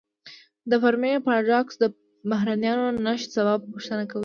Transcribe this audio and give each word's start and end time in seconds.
د 0.69 0.71
فرمی 0.83 1.13
پاراډوکس 1.27 1.75
د 1.79 1.85
بهرنیانو 2.29 2.85
د 2.95 2.97
نشت 3.07 3.27
سبب 3.37 3.59
پوښتنه 3.73 4.03
کوي. 4.11 4.19